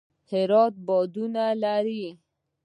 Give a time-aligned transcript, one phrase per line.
[0.31, 2.05] هرات بادونه لري